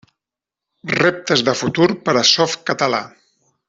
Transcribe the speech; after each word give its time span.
Reptes 0.95 1.45
de 1.51 1.55
futur 1.61 1.89
per 2.09 2.19
a 2.21 2.27
Softcatalà. 2.35 3.07